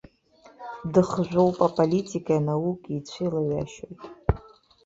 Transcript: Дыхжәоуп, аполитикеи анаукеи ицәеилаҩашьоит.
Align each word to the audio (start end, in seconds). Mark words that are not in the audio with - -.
Дыхжәоуп, 0.93 1.57
аполитикеи 1.67 2.39
анаукеи 2.41 2.95
ицәеилаҩашьоит. 2.97 3.99